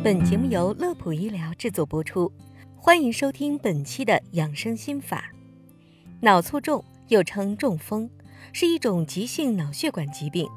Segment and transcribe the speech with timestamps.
[0.00, 2.32] 本节目由乐普医疗制作播出，
[2.76, 5.24] 欢迎收听本期的养生心法。
[6.20, 8.08] 脑卒中又称中风，
[8.52, 10.48] 是一种急性脑血管疾病。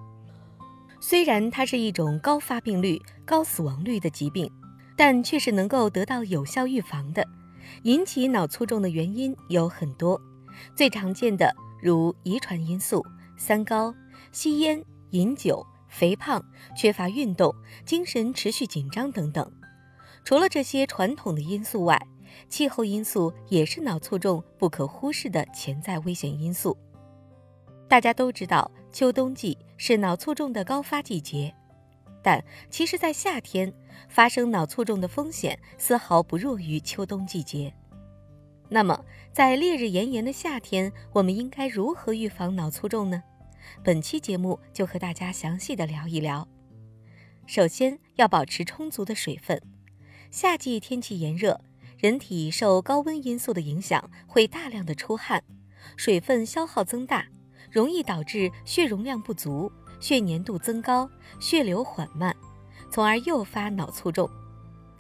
[1.00, 4.48] 虽然它是一种高发病率、高死亡率的疾病，
[4.96, 7.28] 但却是能够得到有效预防的。
[7.82, 10.22] 引起脑卒中的原因有很多，
[10.76, 11.52] 最常见的
[11.82, 13.04] 如遗传因素、
[13.38, 13.94] 三高、
[14.32, 15.66] 吸烟、饮酒。
[15.92, 16.44] 肥胖、
[16.76, 17.54] 缺乏运动、
[17.86, 19.52] 精神持续紧张等等。
[20.24, 22.02] 除了这些传统的因素外，
[22.48, 26.76] 气候因素也是脑卒中不可忽视的潜在危险因素。
[27.88, 31.54] 大家都知道，秋冬季是脑卒中的高发季节，
[32.24, 33.72] 但其实，在夏天
[34.08, 37.74] 发生脑卒中的风险丝毫不弱于秋冬季节。
[38.70, 39.04] 那么，
[39.34, 43.22] 在烈日炎炎的夏天，我们应该如何预防脑卒中呢？
[43.84, 46.48] 本期节目就和大家详细的聊一聊。
[47.48, 49.62] 首先要保持充足的水分。
[50.30, 51.60] 夏季天气炎热，
[51.98, 55.44] 人体受高温因素的影响，会大量的出汗，
[55.98, 57.26] 水分消耗增大，
[57.70, 61.10] 容易导致血容量不足、血粘度增高、
[61.40, 62.34] 血流缓慢，
[62.90, 64.30] 从而诱发脑卒中。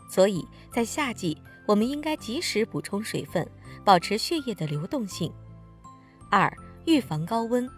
[0.09, 3.49] 所以在夏季，我们应该及时补充水分，
[3.85, 5.31] 保持血液的流动性。
[6.29, 6.51] 二、
[6.85, 7.69] 预防高温。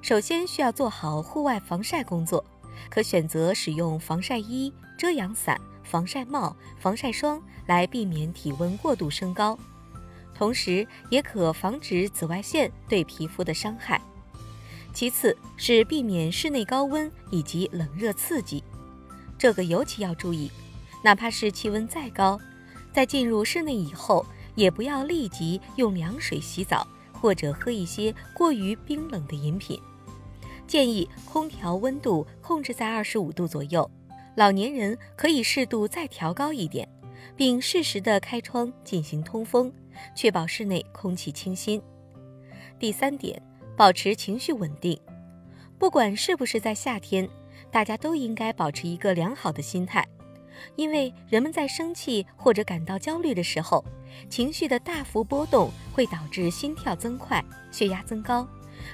[0.00, 2.42] 首先需要做好户外防晒工作，
[2.88, 9.58] 可选择使用防晒衣、遮阳伞、防晒帽、防晒霜来避免体温过度升高，
[10.34, 14.00] 同时也可防止紫外线对皮肤的伤害。
[14.94, 18.64] 其次是避免室内高温以及冷热刺激，
[19.38, 20.50] 这个尤其要注意，
[21.04, 22.40] 哪怕是气温再高，
[22.92, 26.86] 在进入室内以后，也不要立即用凉水洗澡。
[27.20, 29.80] 或者喝一些过于冰冷的饮品，
[30.66, 33.88] 建议空调温度控制在二十五度左右。
[34.36, 36.88] 老年人可以适度再调高一点，
[37.34, 39.72] 并适时的开窗进行通风，
[40.14, 41.82] 确保室内空气清新。
[42.78, 43.42] 第三点，
[43.76, 44.96] 保持情绪稳定。
[45.76, 47.28] 不管是不是在夏天，
[47.70, 50.06] 大家都应该保持一个良好的心态。
[50.76, 53.84] 因为人们在生气或者感到焦虑的时候，
[54.28, 58.46] 情绪的大幅波动会导致心跳增快、血压增高，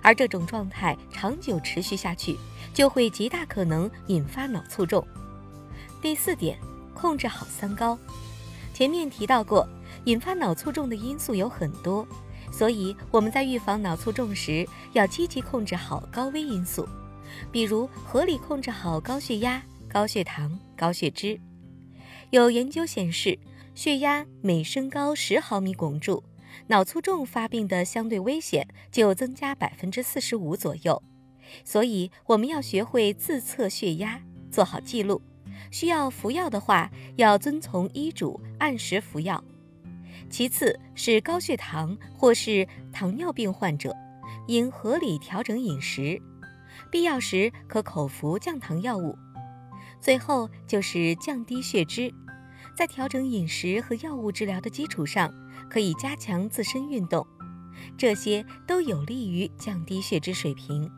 [0.02, 2.36] 而这种状态长久持续下去，
[2.72, 5.06] 就会极大可能引发脑卒中。
[6.02, 6.58] 第四点，
[6.94, 7.98] 控制好三高。
[8.74, 9.66] 前面提到过，
[10.04, 12.06] 引发脑卒中的因素有很多，
[12.52, 16.86] 所以我们在预防脑卒中时，要积极控制好高危因素，
[17.50, 21.40] 比如合理控制好高血压、高血糖、高血脂。
[22.34, 23.38] 有研究显示，
[23.76, 26.24] 血压每升高十毫米汞柱，
[26.66, 31.00] 脑卒中发病的相对危险就增加百分之四十五左右。
[31.64, 35.22] 所以我们要学会自测血压，做好记录。
[35.70, 39.44] 需要服药的话，要遵从医嘱，按时服药。
[40.28, 43.94] 其次是高血糖或是糖尿病患者，
[44.48, 46.20] 应合理调整饮食，
[46.90, 49.16] 必要时可口服降糖药物。
[50.00, 52.12] 最后就是降低血脂。
[52.76, 55.32] 在调整饮食和药物治疗的基础上，
[55.70, 57.26] 可以加强自身运动，
[57.96, 60.90] 这些都有利于降低血脂水平。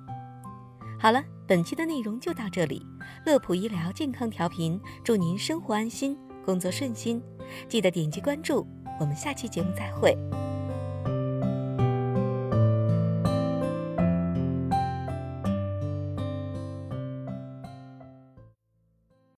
[0.98, 2.84] 好了，本期的内容就到这里。
[3.26, 7.22] 乐普医疗健康调频，祝您生活安心，工作顺心。
[7.68, 8.66] 记得点击关注，
[8.98, 10.16] 我们下期节目再会。